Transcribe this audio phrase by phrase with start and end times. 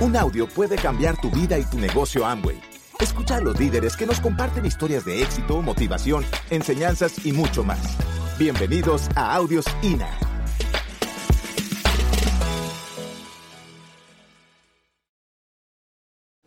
[0.00, 2.60] Un audio puede cambiar tu vida y tu negocio Amway.
[3.00, 7.96] Escucha a los líderes que nos comparten historias de éxito, motivación, enseñanzas y mucho más.
[8.38, 10.08] Bienvenidos a Audios INA.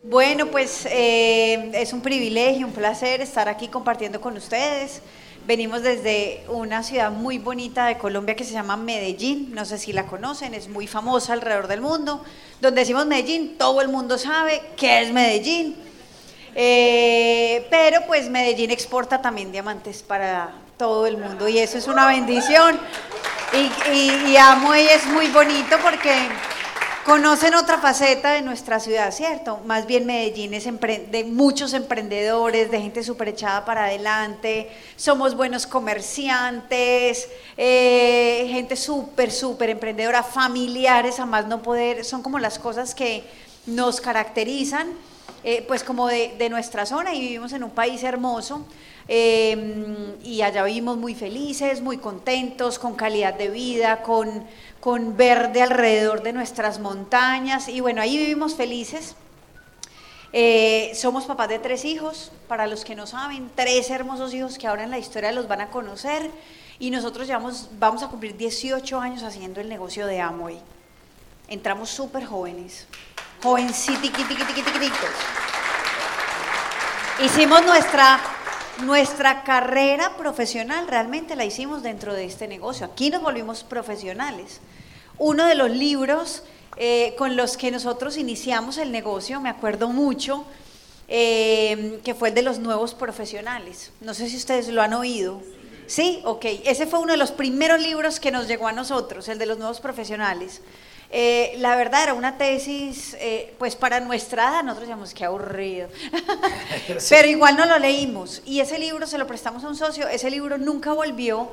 [0.02, 5.02] Bueno, pues eh, es un privilegio, un placer estar aquí compartiendo con ustedes.
[5.44, 9.92] Venimos desde una ciudad muy bonita de Colombia que se llama Medellín, no sé si
[9.92, 12.24] la conocen, es muy famosa alrededor del mundo.
[12.60, 15.74] Donde decimos Medellín, todo el mundo sabe qué es Medellín.
[16.54, 22.06] Eh, pero pues Medellín exporta también diamantes para todo el mundo y eso es una
[22.06, 22.78] bendición.
[23.52, 26.28] Y, y, y amo y es muy bonito porque
[27.04, 29.58] Conocen otra faceta de nuestra ciudad, ¿cierto?
[29.66, 35.66] Más bien Medellín es de muchos emprendedores, de gente súper echada para adelante, somos buenos
[35.66, 42.94] comerciantes, eh, gente súper, súper emprendedora, familiares a más no poder, son como las cosas
[42.94, 43.24] que
[43.66, 44.92] nos caracterizan,
[45.42, 48.64] eh, pues como de, nuestra zona y vivimos en un país hermoso.
[49.08, 54.46] Eh, y allá vivimos muy felices, muy contentos, con calidad de vida, con,
[54.82, 59.14] con verde alrededor de nuestras montañas y bueno, ahí vivimos felices.
[60.32, 64.66] Eh, somos papás de tres hijos, para los que no saben, tres hermosos hijos que
[64.66, 66.28] ahora en la historia los van a conocer
[66.80, 70.58] y nosotros llevamos, vamos a cumplir 18 años haciendo el negocio de Amway.
[71.46, 72.88] Entramos súper jóvenes,
[73.40, 74.36] jovencitiquitos.
[77.24, 78.18] Hicimos nuestra
[78.82, 82.86] nuestra carrera profesional realmente la hicimos dentro de este negocio.
[82.86, 84.60] Aquí nos volvimos profesionales.
[85.18, 86.42] Uno de los libros
[86.76, 90.44] eh, con los que nosotros iniciamos el negocio, me acuerdo mucho,
[91.08, 93.92] eh, que fue el de los nuevos profesionales.
[94.00, 95.40] No sé si ustedes lo han oído.
[95.86, 96.44] Sí, ok.
[96.64, 99.58] Ese fue uno de los primeros libros que nos llegó a nosotros, el de los
[99.58, 100.62] nuevos profesionales.
[101.14, 105.88] Eh, la verdad era una tesis, eh, pues para nuestra edad, nosotros decíamos que aburrido,
[107.10, 108.40] pero igual no lo leímos.
[108.46, 111.50] Y ese libro se lo prestamos a un socio, ese libro nunca volvió,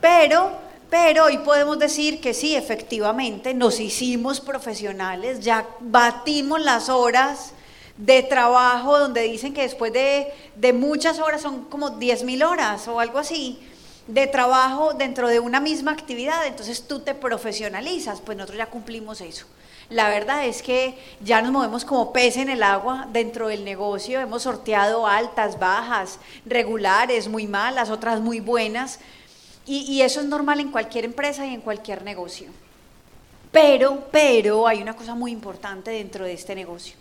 [0.00, 0.52] pero,
[0.88, 7.52] pero hoy podemos decir que sí, efectivamente, nos hicimos profesionales, ya batimos las horas
[7.98, 12.88] de trabajo donde dicen que después de, de muchas horas son como 10 mil horas
[12.88, 13.58] o algo así
[14.08, 19.20] de trabajo dentro de una misma actividad, entonces tú te profesionalizas, pues nosotros ya cumplimos
[19.20, 19.46] eso.
[19.90, 24.18] La verdad es que ya nos movemos como pez en el agua dentro del negocio,
[24.18, 28.98] hemos sorteado altas, bajas, regulares, muy malas, otras muy buenas,
[29.66, 32.48] y, y eso es normal en cualquier empresa y en cualquier negocio.
[33.52, 36.96] Pero, pero hay una cosa muy importante dentro de este negocio,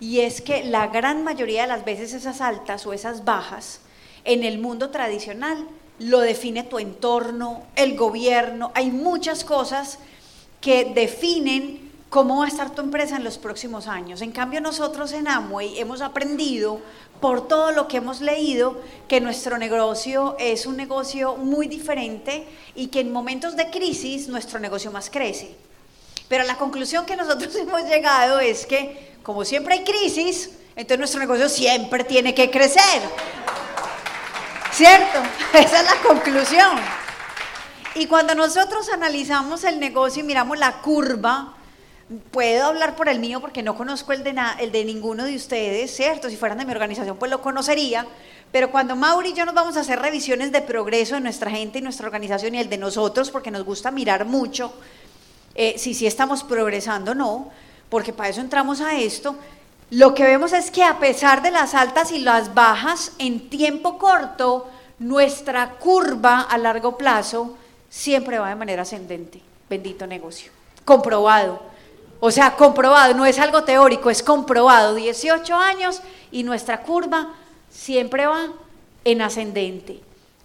[0.00, 3.80] y es que la gran mayoría de las veces esas altas o esas bajas
[4.24, 9.98] en el mundo tradicional lo define tu entorno, el gobierno, hay muchas cosas
[10.60, 14.20] que definen cómo va a estar tu empresa en los próximos años.
[14.20, 16.80] En cambio, nosotros en Amway hemos aprendido
[17.22, 22.88] por todo lo que hemos leído que nuestro negocio es un negocio muy diferente y
[22.88, 25.54] que en momentos de crisis nuestro negocio más crece.
[26.28, 31.20] Pero la conclusión que nosotros hemos llegado es que como siempre hay crisis, entonces nuestro
[31.20, 33.02] negocio siempre tiene que crecer.
[34.72, 35.18] ¿Cierto?
[35.52, 36.76] Esa es la conclusión.
[37.94, 41.54] Y cuando nosotros analizamos el negocio y miramos la curva,
[42.30, 45.94] puedo hablar por el mío porque no conozco el de, el de ninguno de ustedes,
[45.94, 46.30] ¿cierto?
[46.30, 48.06] Si fueran de mi organización, pues lo conocería.
[48.50, 51.78] Pero cuando Mauri y yo nos vamos a hacer revisiones de progreso de nuestra gente
[51.78, 54.72] y nuestra organización y el de nosotros, porque nos gusta mirar mucho
[55.54, 57.50] eh, si sí estamos progresando o no,
[57.90, 59.36] porque para eso entramos a esto,
[59.92, 63.98] lo que vemos es que a pesar de las altas y las bajas, en tiempo
[63.98, 67.58] corto, nuestra curva a largo plazo
[67.90, 69.42] siempre va de manera ascendente.
[69.68, 70.50] Bendito negocio.
[70.86, 71.60] Comprobado.
[72.20, 74.94] O sea, comprobado, no es algo teórico, es comprobado.
[74.94, 76.00] 18 años
[76.30, 77.34] y nuestra curva
[77.68, 78.50] siempre va
[79.04, 80.00] en ascendente.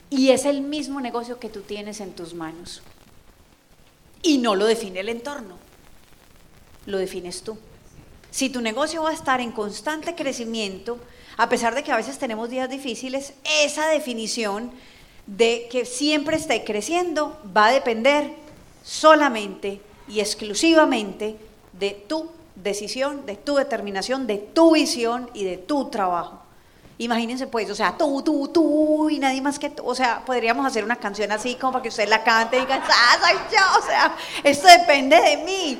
[0.09, 2.81] Y es el mismo negocio que tú tienes en tus manos.
[4.21, 5.55] Y no lo define el entorno,
[6.85, 7.57] lo defines tú.
[8.37, 10.99] Si tu negocio va a estar en constante crecimiento,
[11.37, 14.69] a pesar de que a veces tenemos días difíciles, esa definición
[15.25, 18.35] de que siempre esté creciendo va a depender
[18.83, 21.35] solamente y exclusivamente
[21.73, 26.43] de tu decisión, de tu determinación, de tu visión y de tu trabajo.
[26.99, 29.83] Imagínense pues, o sea, tú, tú, tú y nadie más que tú.
[29.83, 32.83] O sea, podríamos hacer una canción así como para que usted la cante y diga,
[32.87, 33.79] ah, soy yo.
[33.79, 35.79] O sea, esto depende de mí.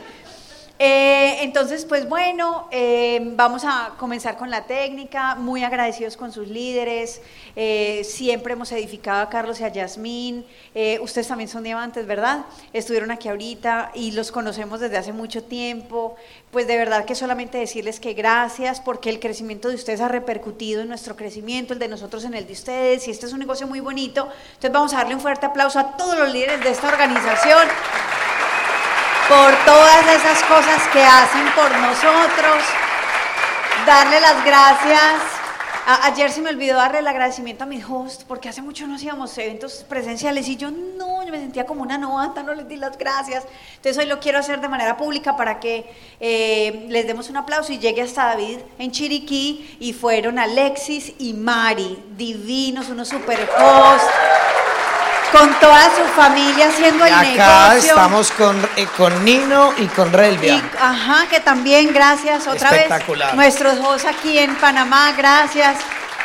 [0.80, 6.48] Eh, entonces, pues bueno, eh, vamos a comenzar con la técnica, muy agradecidos con sus
[6.48, 7.20] líderes,
[7.56, 10.46] eh, siempre hemos edificado a Carlos y a Yasmín,
[11.02, 12.46] ustedes también son diamantes, ¿verdad?
[12.74, 16.16] Estuvieron aquí ahorita y los conocemos desde hace mucho tiempo,
[16.52, 20.82] pues de verdad que solamente decirles que gracias porque el crecimiento de ustedes ha repercutido
[20.82, 23.66] en nuestro crecimiento, el de nosotros en el de ustedes, y este es un negocio
[23.66, 26.90] muy bonito, entonces vamos a darle un fuerte aplauso a todos los líderes de esta
[26.90, 27.68] organización
[29.28, 32.64] por todas esas cosas que hacen por nosotros.
[33.86, 35.22] Darle las gracias.
[36.04, 39.38] ayer se me olvidó darle el agradecimiento a mis hosts porque hace mucho no hacíamos
[39.38, 42.98] eventos presenciales y yo no, yo me sentía como una novata, no les di las
[42.98, 43.46] gracias.
[43.76, 45.86] Entonces hoy lo quiero hacer de manera pública para que
[46.20, 51.34] eh, les demos un aplauso y llegue hasta David en Chiriquí y fueron Alexis y
[51.34, 54.12] Mari, divinos, unos super hosts
[55.32, 57.44] con toda su familia haciendo el negocio.
[57.44, 60.62] Acá estamos con, eh, con Nino y con Relvia.
[60.80, 63.30] ajá, que también gracias otra Espectacular.
[63.30, 63.36] vez.
[63.36, 65.78] Nuestros dos aquí en Panamá, gracias.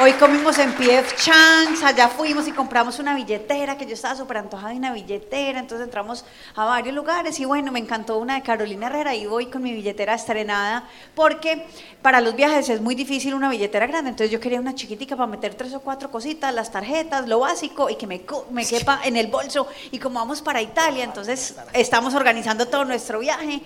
[0.02, 4.38] Hoy comimos en PF Chance, allá fuimos y compramos una billetera, que yo estaba súper
[4.38, 6.24] antojada de una billetera, entonces entramos
[6.56, 9.72] a varios lugares y bueno, me encantó una de Carolina Herrera y voy con mi
[9.72, 11.68] billetera estrenada, porque
[12.02, 15.28] para los viajes es muy difícil una billetera grande, entonces yo quería una chiquitica para
[15.28, 19.16] meter tres o cuatro cositas, las tarjetas, lo básico y que me, me quepa en
[19.16, 23.62] el bolso y como vamos para Italia, entonces estamos organizando todo nuestro viaje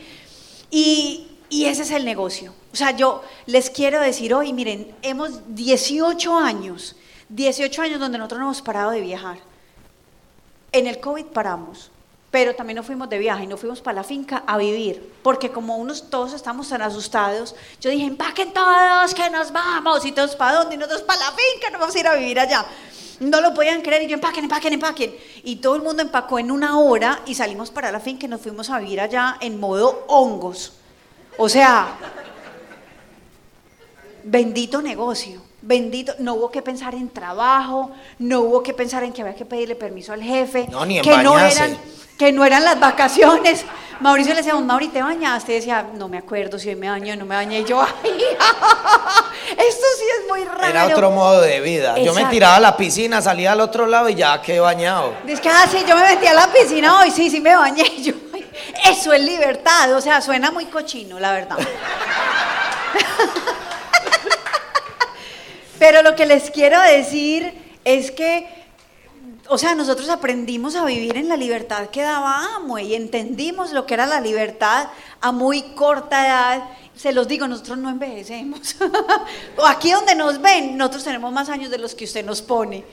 [0.70, 2.52] y y ese es el negocio.
[2.72, 6.96] O sea, yo les quiero decir hoy, miren, hemos 18 años,
[7.28, 9.38] 18 años donde nosotros no hemos parado de viajar.
[10.72, 11.90] En el COVID paramos,
[12.30, 15.50] pero también nos fuimos de viaje y nos fuimos para la finca a vivir, porque
[15.50, 20.36] como unos todos estamos tan asustados, yo dije, empaquen todos, que nos vamos, y todos
[20.36, 22.66] para dónde, y nosotros para la finca, nos vamos a ir a vivir allá.
[23.20, 25.16] No lo podían creer y yo empaquen, empaquen, empaquen.
[25.42, 28.42] Y todo el mundo empacó en una hora y salimos para la finca y nos
[28.42, 30.74] fuimos a vivir allá en modo hongos.
[31.38, 31.96] O sea,
[34.24, 39.22] bendito negocio, bendito, no hubo que pensar en trabajo, no hubo que pensar en que
[39.22, 41.76] había que pedirle permiso al jefe, no, ni en que no eran
[42.16, 43.64] que no eran las vacaciones.
[44.00, 45.52] Mauricio le decía, Mauri, ¿te bañaste?
[45.52, 47.60] Y decía, no me acuerdo si hoy me bañé o no me bañé.
[47.60, 47.88] Y yo, ay,
[49.50, 50.66] esto sí es muy raro.
[50.66, 51.98] Era otro modo de vida.
[51.98, 55.14] Yo me tiraba a la piscina, salía al otro lado y ya quedé bañado.
[55.26, 57.84] Es que, ah, sí, yo me metí a la piscina hoy, sí, sí me bañé.
[58.02, 58.12] Yo,
[58.90, 61.58] eso es libertad, o sea, suena muy cochino, la verdad.
[65.78, 67.52] Pero lo que les quiero decir
[67.84, 68.48] es que,
[69.48, 73.86] o sea, nosotros aprendimos a vivir en la libertad que daba Amo y entendimos lo
[73.86, 74.88] que era la libertad
[75.20, 76.64] a muy corta edad.
[76.94, 78.76] Se los digo, nosotros no envejecemos.
[79.66, 82.84] Aquí donde nos ven, nosotros tenemos más años de los que usted nos pone.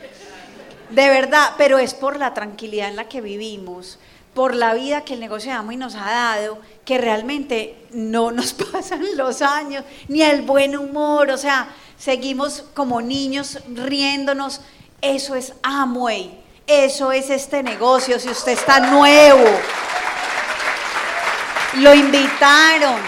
[0.89, 3.97] De verdad, pero es por la tranquilidad en la que vivimos
[4.33, 8.53] por la vida que el negocio de Amway nos ha dado, que realmente no nos
[8.53, 14.61] pasan los años, ni el buen humor, o sea, seguimos como niños riéndonos.
[15.01, 19.43] Eso es Amway, eso es este negocio, si usted está nuevo,
[21.75, 23.01] lo invitaron.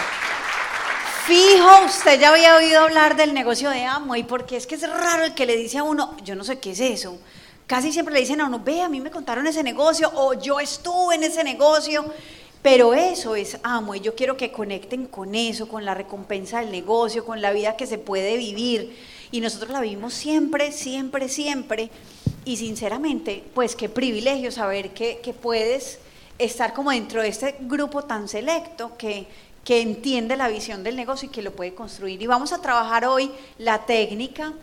[1.26, 5.24] Fijo, usted ya había oído hablar del negocio de Amway, porque es que es raro
[5.24, 7.18] el que le dice a uno, yo no sé qué es eso
[7.68, 10.60] Casi siempre le dicen a uno, ve, a mí me contaron ese negocio o yo
[10.60, 12.06] estuve en ese negocio.
[12.62, 16.72] Pero eso es amo y yo quiero que conecten con eso, con la recompensa del
[16.72, 18.98] negocio, con la vida que se puede vivir.
[19.30, 21.92] Y nosotros la vivimos siempre, siempre, siempre.
[22.44, 26.00] Y sinceramente, pues qué privilegio saber que, que puedes
[26.40, 29.28] estar como dentro de este grupo tan selecto que,
[29.64, 32.20] que entiende la visión del negocio y que lo puede construir.
[32.22, 34.54] Y vamos a trabajar hoy la técnica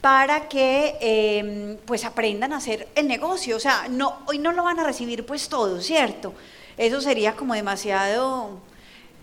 [0.00, 3.56] para que em, pues aprendan a hacer el negocio.
[3.56, 6.32] O sea, no, hoy no lo van a recibir pues todo, ¿cierto?
[6.76, 8.58] Eso sería como demasiado,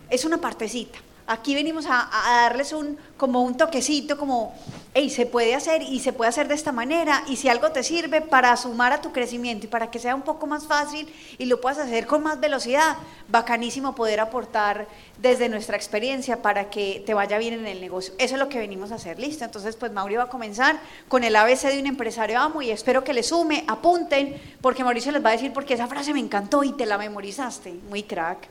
[0.09, 0.99] es una partecita.
[1.29, 2.09] Aquí venimos a,
[2.43, 4.55] darles un, como un toquecito, como,
[4.93, 7.83] hey, se puede hacer y se puede hacer de esta manera, y si algo te
[7.83, 11.45] sirve para sumar a tu crecimiento y para que sea un poco más fácil y
[11.45, 12.95] lo puedas hacer con más velocidad,
[13.27, 18.13] bacanísimo poder aportar desde nuestra experiencia para que te vaya bien en el negocio.
[18.19, 19.43] Eso es lo que venimos a hacer, listo.
[19.43, 20.79] Entonces, pues Mauricio va a comenzar
[21.09, 25.11] con el ABC de un empresario amo y espero que le sume, apunten, porque Mauricio
[25.11, 28.47] les va a decir porque esa frase me encantó y te la memorizaste, muy crack,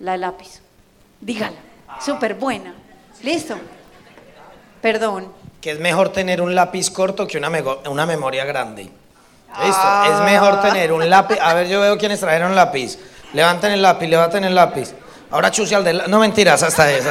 [0.00, 0.60] la de lápiz.
[1.20, 1.69] Dígala.
[1.98, 2.74] Súper buena.
[3.22, 3.56] ¿Listo?
[4.80, 5.32] Perdón.
[5.60, 7.50] Que es mejor tener un lápiz corto que una,
[7.88, 8.90] una memoria grande.
[9.62, 10.04] ¿Listo?
[10.04, 11.38] Es mejor tener un lápiz.
[11.40, 12.98] A ver, yo veo quienes trajeron lápiz.
[13.32, 14.94] Levanten el lápiz, levanten el lápiz.
[15.30, 16.02] Ahora chuce al del.
[16.08, 17.10] No mentiras, hasta eso.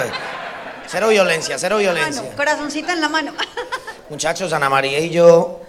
[0.87, 2.35] Cero violencia, cero violencia.
[2.35, 3.33] corazoncito en la mano.
[4.09, 5.61] Muchachos, Ana María y yo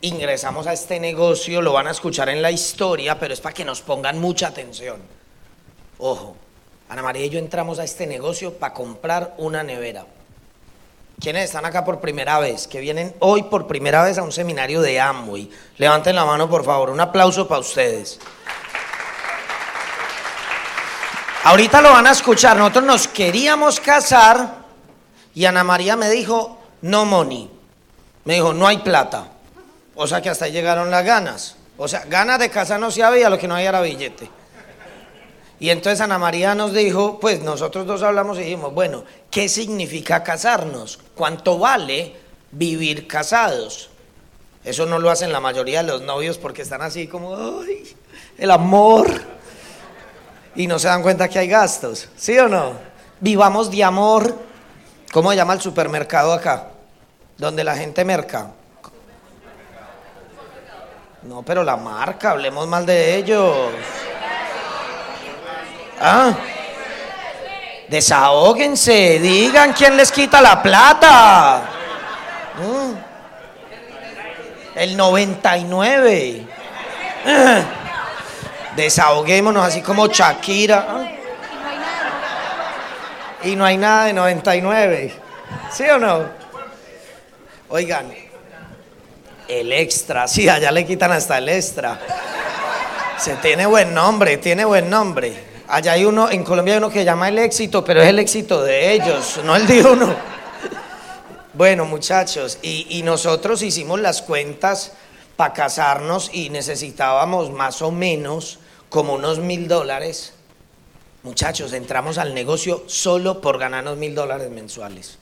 [0.00, 3.64] ingresamos a este negocio, lo van a escuchar en la historia, pero es para que
[3.64, 5.00] nos pongan mucha atención.
[5.98, 6.36] Ojo,
[6.88, 10.06] Ana María y yo entramos a este negocio para comprar una nevera.
[11.20, 12.66] ¿Quiénes están acá por primera vez?
[12.66, 15.50] Que vienen hoy por primera vez a un seminario de Amway.
[15.78, 16.90] Levanten la mano, por favor.
[16.90, 18.18] Un aplauso para ustedes.
[21.44, 22.56] Ahorita lo van a escuchar.
[22.56, 24.66] Nosotros nos queríamos casar
[25.34, 27.50] y Ana María me dijo, no money.
[28.24, 29.28] Me dijo, no hay plata.
[29.94, 31.56] O sea que hasta ahí llegaron las ganas.
[31.78, 34.28] O sea, ganas de casa no se había, lo que no había era billete.
[35.58, 40.22] Y entonces Ana María nos dijo, pues nosotros dos hablamos y dijimos, bueno, ¿qué significa
[40.22, 40.98] casarnos?
[41.14, 42.14] ¿Cuánto vale
[42.50, 43.90] vivir casados?
[44.64, 47.96] Eso no lo hacen la mayoría de los novios porque están así como, ¡ay!
[48.36, 49.08] El amor.
[50.54, 52.72] Y no se dan cuenta que hay gastos, ¿sí o no?
[53.20, 54.36] Vivamos de amor.
[55.12, 56.68] ¿Cómo se llama el supermercado acá?
[57.38, 58.50] Donde la gente merca.
[61.22, 63.70] No, pero la marca, hablemos mal de ellos.
[66.00, 66.34] Ah.
[67.88, 71.62] Desahóguense, digan quién les quita la plata.
[72.58, 72.92] Mm.
[74.74, 76.46] El 99.
[78.76, 81.12] Desahoguémonos así como Shakira.
[83.44, 85.14] Y no hay nada de 99.
[85.70, 86.24] ¿Sí o no?
[87.68, 88.12] Oigan,
[89.48, 91.98] el extra, sí, allá le quitan hasta el extra.
[93.18, 95.55] Se tiene buen nombre, tiene buen nombre.
[95.68, 98.62] Allá hay uno, en Colombia hay uno que llama el éxito, pero es el éxito
[98.62, 100.14] de ellos, no el de uno.
[101.54, 104.92] Bueno, muchachos, y, nosotros hicimos las cuentas
[105.36, 108.58] para casarnos y necesitábamos más o menos
[108.90, 110.34] como unos mil dólares.
[111.22, 115.16] Muchachos, entramos al negocio solo por ganarnos mil dólares mensuales.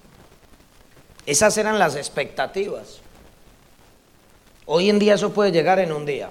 [1.24, 2.98] Esas eran las expectativas.
[4.66, 6.30] Hoy en día eso puede llegar en un día.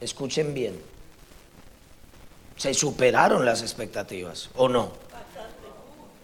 [0.00, 0.91] Escuchen bien
[2.62, 4.92] se superaron las expectativas, ¿o no?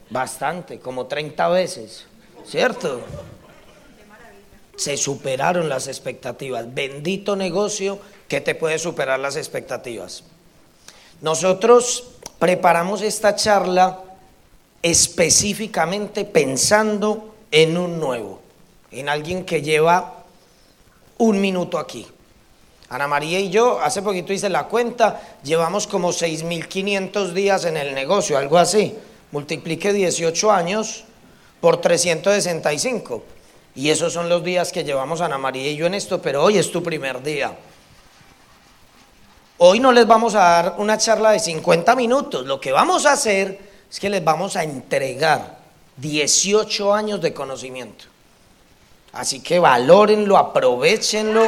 [0.09, 2.07] Bastante, como 30 veces,
[2.47, 3.01] ¿cierto?
[4.77, 6.73] Se superaron las expectativas.
[6.73, 10.23] Bendito negocio que te puede superar las expectativas.
[11.23, 12.05] Nosotros
[12.39, 13.99] preparamos esta charla
[14.81, 18.41] específicamente pensando en un nuevo,
[18.93, 20.23] en alguien que lleva
[21.17, 22.07] un minuto aquí.
[22.91, 27.95] Ana María y yo, hace poquito hice la cuenta, llevamos como 6.500 días en el
[27.95, 28.97] negocio, algo así.
[29.31, 31.05] Multiplique 18 años
[31.61, 33.23] por 365.
[33.75, 36.57] Y esos son los días que llevamos Ana María y yo en esto, pero hoy
[36.57, 37.57] es tu primer día.
[39.59, 43.13] Hoy no les vamos a dar una charla de 50 minutos, lo que vamos a
[43.13, 43.59] hacer
[43.91, 45.59] es que les vamos a entregar
[45.97, 48.05] 18 años de conocimiento.
[49.13, 51.45] Así que valórenlo, aprovechenlo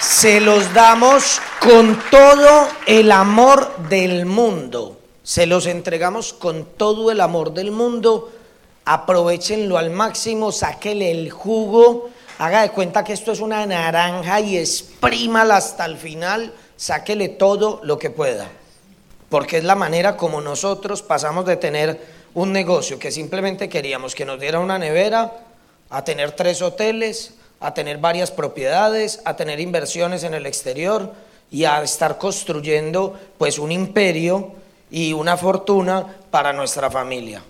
[0.00, 4.98] se los damos con todo el amor del mundo.
[5.22, 8.32] Se los entregamos con todo el amor del mundo.
[8.86, 12.08] Aprovechenlo al máximo, sáquele el jugo.
[12.38, 16.54] Haga de cuenta que esto es una naranja y exprímala hasta el final.
[16.76, 18.48] Sáquele todo lo que pueda.
[19.28, 22.00] Porque es la manera como nosotros pasamos de tener
[22.32, 25.44] un negocio que simplemente queríamos que nos diera una nevera
[25.90, 31.12] a tener tres hoteles, a tener varias propiedades, a tener inversiones en el exterior
[31.50, 34.52] y a estar construyendo pues un imperio
[34.90, 37.42] y una fortuna para nuestra familia.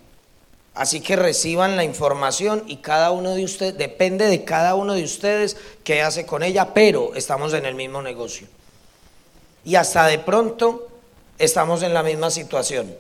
[0.75, 5.05] Así que reciban la información y cada uno de ustedes, depende de cada uno de
[5.05, 8.47] ustedes qué hace con ella, pero estamos en el mismo negocio.
[9.64, 10.88] Y hasta de pronto
[11.38, 12.95] estamos en la misma situación.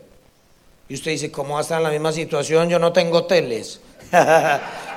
[0.88, 2.68] Y usted dice, ¿cómo va a estar en la misma situación?
[2.68, 3.80] Yo no tengo hoteles.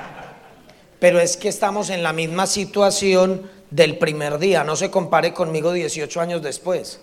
[1.04, 4.64] pero es que estamos en la misma situación del primer día.
[4.64, 6.98] No se compare conmigo 18 años después.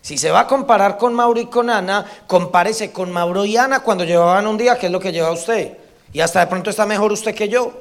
[0.00, 3.80] Si se va a comparar con Mauro y con Ana, compárese con Mauro y Ana
[3.80, 5.76] cuando llevaban un día, que es lo que lleva usted.
[6.14, 7.74] Y hasta de pronto está mejor usted que yo.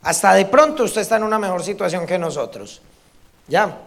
[0.00, 2.80] Hasta de pronto usted está en una mejor situación que nosotros.
[3.48, 3.78] ¿Ya?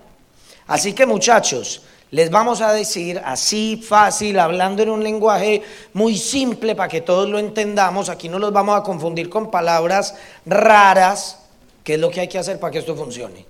[0.67, 6.76] Así que muchachos, les vamos a decir así fácil, hablando en un lenguaje muy simple
[6.76, 8.10] para que todos lo entendamos.
[8.10, 11.40] Aquí no los vamos a confundir con palabras raras.
[11.84, 13.46] ¿Qué es lo que hay que hacer para que esto funcione?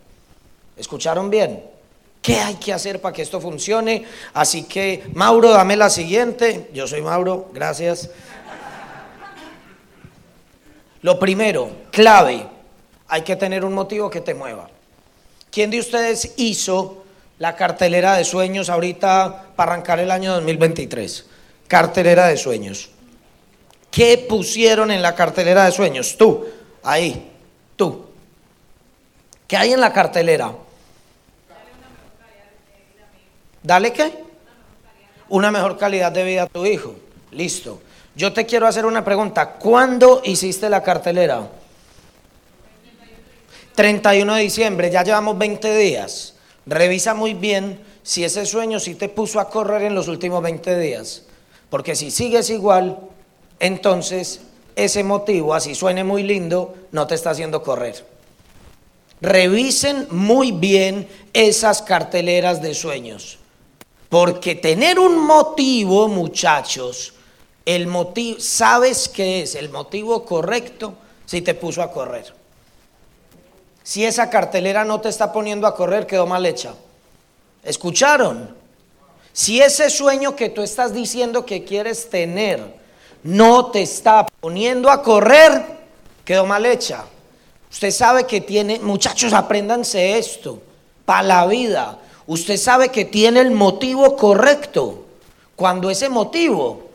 [0.77, 1.63] ¿Escucharon bien?
[2.21, 4.03] ¿Qué hay que hacer para que esto funcione?
[4.33, 6.69] Así que, Mauro, dame la siguiente.
[6.73, 8.09] Yo soy Mauro, gracias.
[11.03, 12.47] Lo primero, clave,
[13.07, 14.69] hay que tener un motivo que te mueva.
[15.51, 17.04] ¿Quién de ustedes hizo
[17.39, 21.25] la cartelera de sueños ahorita para arrancar el año 2023.
[21.67, 22.89] Cartelera de sueños.
[23.91, 26.17] ¿Qué pusieron en la cartelera de sueños?
[26.17, 26.45] Tú,
[26.83, 27.31] ahí,
[27.75, 28.05] tú.
[29.47, 30.53] ¿Qué hay en la cartelera?
[33.63, 34.23] Dale qué?
[35.29, 36.95] Una mejor calidad de vida a tu hijo.
[37.31, 37.81] Listo.
[38.15, 39.53] Yo te quiero hacer una pregunta.
[39.53, 41.47] ¿Cuándo hiciste la cartelera?
[43.75, 46.34] 31 de diciembre, ya llevamos 20 días.
[46.65, 50.79] Revisa muy bien si ese sueño sí te puso a correr en los últimos 20
[50.79, 51.23] días.
[51.69, 52.99] Porque si sigues igual,
[53.59, 54.41] entonces
[54.75, 58.05] ese motivo, así suene muy lindo, no te está haciendo correr.
[59.21, 63.39] Revisen muy bien esas carteleras de sueños.
[64.09, 67.13] Porque tener un motivo, muchachos,
[67.65, 70.93] el motivo, ¿sabes qué es el motivo correcto
[71.25, 72.44] si te puso a correr?
[73.85, 76.73] Si esa cartelera no te está poniendo a correr, quedó mal hecha.
[77.63, 78.49] ¿Escucharon?
[79.31, 82.73] Si ese sueño que tú estás diciendo que quieres tener
[83.21, 85.63] no te está poniendo a correr,
[86.25, 87.05] quedó mal hecha.
[87.71, 90.63] Usted sabe que tiene, muchachos, apréndanse esto,
[91.05, 91.99] para la vida.
[92.25, 95.05] Usted sabe que tiene el motivo correcto.
[95.55, 96.89] Cuando ese motivo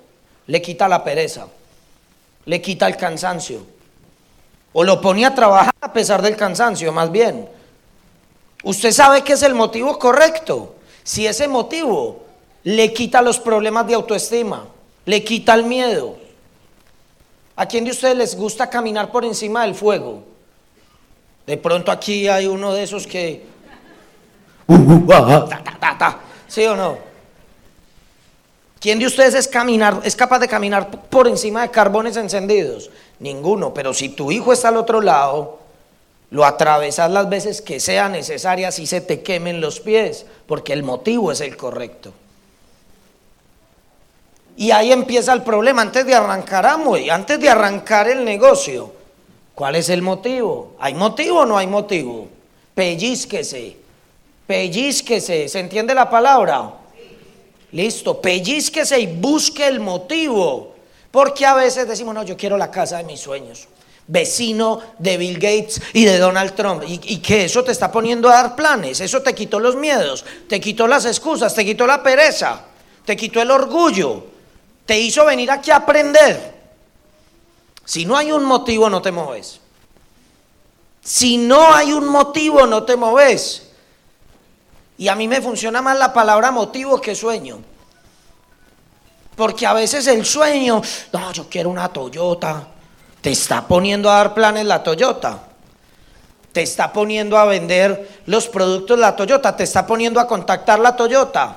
[0.49, 1.47] le quita la pereza,
[2.47, 3.61] le quita el cansancio.
[4.73, 7.49] O lo ponía a trabajar a pesar del cansancio, más bien.
[8.63, 10.77] Usted sabe que es el motivo correcto.
[11.03, 12.23] Si ese motivo
[12.65, 14.67] le quita los problemas de autoestima,
[15.07, 16.17] le quita el miedo.
[17.57, 20.23] ¿A quién de ustedes les gusta caminar por encima del fuego?
[21.47, 23.45] De pronto aquí hay uno de esos que...
[26.49, 27.10] ¿Sí o no?
[28.81, 32.91] ¿Quién de ustedes es, caminar, capaz de caminar por encima de carbones encendidos?
[33.19, 35.59] Ninguno, pero si tu hijo está al otro lado,
[36.31, 40.83] lo atravesas las veces que sea necesarias y se te quemen los pies, porque el
[40.83, 42.15] motivo es el correcto.
[44.57, 48.93] Y ahí empieza el problema, antes de arrancar Amway, antes de arrancar el negocio,
[49.55, 50.75] ¿cuál es el motivo?
[50.81, 52.29] ¿Hay motivo o no hay motivo?
[52.75, 53.77] Pellizquese,
[54.47, 56.80] pellizquese, ¿se entiende la palabra?
[57.73, 60.75] Listo, pellizquese y busque el motivo.
[61.11, 63.69] Porque a veces decimos, no, yo quiero la casa de mis sueños.
[64.07, 66.83] Vecino de Bill Gates y de Donald Trump.
[66.87, 69.01] Y, que eso te está poniendo a dar planes.
[69.01, 72.65] Eso te quitó los miedos, te quitó las excusas, te quitó la pereza,
[73.05, 74.25] te quitó el orgullo.
[74.85, 76.59] Te hizo venir aquí a aprender.
[77.85, 79.61] Si no hay un motivo, no te mueves.
[81.03, 83.70] Si no hay un motivo, no te mueves.
[85.01, 87.59] Y a mí me funciona más la palabra motivo que sueño.
[89.35, 92.69] Porque a veces el sueño, no, yo quiero una Toyota,
[93.23, 95.39] te está poniendo a dar planes la Toyota.
[96.53, 100.95] Te está poniendo a vender los productos la Toyota, te está poniendo a contactar la
[100.95, 101.57] Toyota.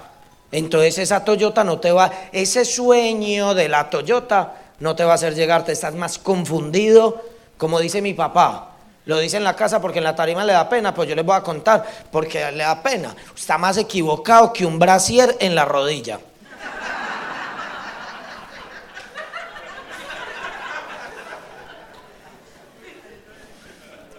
[0.50, 5.16] Entonces esa Toyota no te va, ese sueño de la Toyota no te va a
[5.16, 7.22] hacer llegar, te estás más confundido,
[7.58, 8.73] como dice mi papá.
[9.06, 11.26] Lo dice en la casa porque en la tarima le da pena, pues yo les
[11.26, 13.14] voy a contar porque le da pena.
[13.36, 16.20] Está más equivocado que un brasier en la rodilla.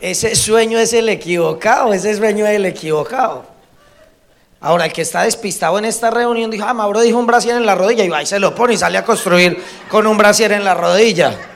[0.03, 3.47] Ese sueño es el equivocado, ese sueño es el equivocado.
[4.61, 7.65] Ahora, el que está despistado en esta reunión dijo, ah, Mauro dijo un brasier en
[7.65, 10.63] la rodilla y ahí se lo pone y sale a construir con un brasier en
[10.63, 11.54] la rodilla.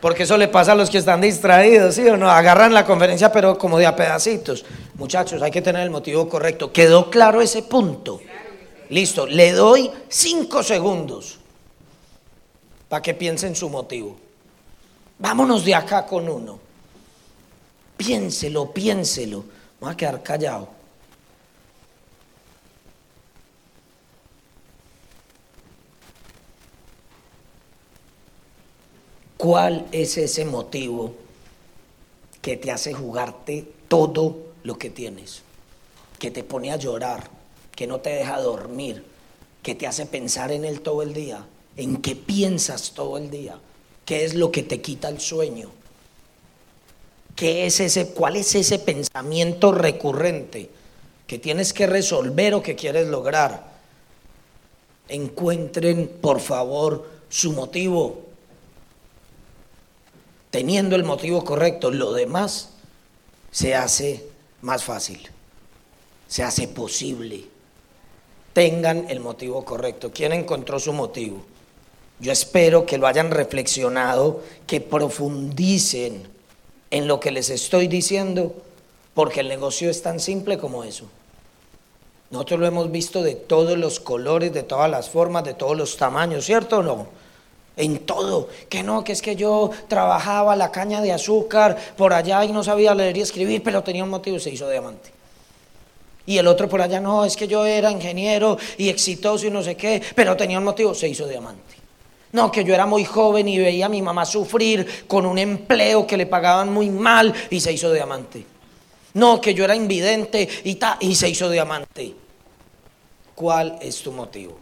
[0.00, 2.30] Porque eso le pasa a los que están distraídos, ¿sí o no?
[2.30, 4.64] Agarran la conferencia, pero como de a pedacitos.
[4.94, 6.72] Muchachos, hay que tener el motivo correcto.
[6.72, 8.20] ¿Quedó claro ese punto?
[8.88, 11.38] Listo, le doy cinco segundos
[12.88, 14.16] para que piensen su motivo.
[15.18, 16.58] Vámonos de acá con uno.
[17.96, 19.44] Piénselo, piénselo.
[19.78, 20.79] Voy a quedar callado.
[29.40, 31.14] ¿Cuál es ese motivo
[32.42, 35.40] que te hace jugarte todo lo que tienes?
[36.18, 37.30] Que te pone a llorar,
[37.74, 39.02] que no te deja dormir,
[39.62, 41.46] que te hace pensar en él todo el día.
[41.78, 43.58] ¿En qué piensas todo el día?
[44.04, 45.70] ¿Qué es lo que te quita el sueño?
[47.34, 50.68] ¿Qué es ese, ¿Cuál es ese pensamiento recurrente
[51.26, 53.72] que tienes que resolver o que quieres lograr?
[55.08, 58.28] Encuentren, por favor, su motivo
[60.50, 62.70] teniendo el motivo correcto, lo demás
[63.50, 64.26] se hace
[64.62, 65.28] más fácil,
[66.28, 67.44] se hace posible.
[68.52, 70.10] Tengan el motivo correcto.
[70.12, 71.44] ¿Quién encontró su motivo?
[72.18, 76.28] Yo espero que lo hayan reflexionado, que profundicen
[76.90, 78.54] en lo que les estoy diciendo,
[79.14, 81.06] porque el negocio es tan simple como eso.
[82.30, 85.96] Nosotros lo hemos visto de todos los colores, de todas las formas, de todos los
[85.96, 87.19] tamaños, ¿cierto o no?
[87.80, 88.48] En todo.
[88.68, 92.62] Que no, que es que yo trabajaba la caña de azúcar por allá y no
[92.62, 95.10] sabía leer y escribir, pero tenía un motivo y se hizo diamante.
[96.26, 99.62] Y el otro por allá, no, es que yo era ingeniero y exitoso y no
[99.62, 101.74] sé qué, pero tenía un motivo, se hizo diamante.
[102.32, 106.06] No, que yo era muy joven y veía a mi mamá sufrir con un empleo
[106.06, 108.46] que le pagaban muy mal y se hizo diamante.
[109.14, 112.14] No, que yo era invidente y, ta, y se hizo diamante.
[113.34, 114.58] ¿Cuál es tu motivo?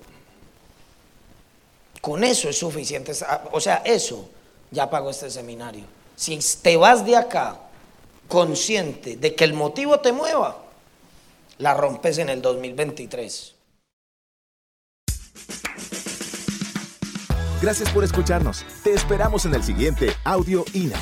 [2.08, 3.12] Con eso es suficiente.
[3.52, 4.30] O sea, eso
[4.70, 5.84] ya pagó este seminario.
[6.16, 7.60] Si te vas de acá
[8.28, 10.56] consciente de que el motivo te mueva,
[11.58, 13.54] la rompes en el 2023.
[17.60, 18.64] Gracias por escucharnos.
[18.82, 20.98] Te esperamos en el siguiente Audio INA.